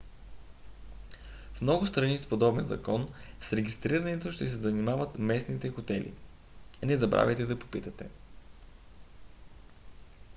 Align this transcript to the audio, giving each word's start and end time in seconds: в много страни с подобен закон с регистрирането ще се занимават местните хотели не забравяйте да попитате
в 1.53 1.61
много 1.61 1.85
страни 1.85 2.17
с 2.17 2.25
подобен 2.29 2.63
закон 2.63 3.09
с 3.41 3.53
регистрирането 3.53 4.31
ще 4.31 4.47
се 4.47 4.55
занимават 4.57 5.19
местните 5.19 5.69
хотели 5.69 6.13
не 6.83 6.97
забравяйте 6.97 7.45
да 7.45 7.59
попитате 7.59 8.09